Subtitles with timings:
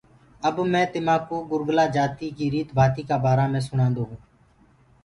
[0.47, 4.23] اب مي تمآڪوُ گُرگُلآ جآتيٚ ڪي ريت ڀآتيٚ ڪآ بآرآ مي سُڻاندو هونٚ۔